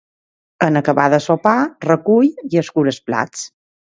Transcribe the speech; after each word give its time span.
En 0.67 0.79
acabar 0.79 1.05
de 1.13 1.19
sopar, 1.25 1.53
recull 1.85 2.31
i 2.55 2.61
escura 2.65 2.95
es 2.95 3.01
plats. 3.11 3.45